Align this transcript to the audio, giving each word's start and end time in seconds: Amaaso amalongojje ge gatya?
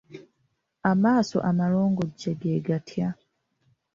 Amaaso 0.91 1.37
amalongojje 1.49 2.31
ge 2.41 2.53
gatya? 2.65 3.07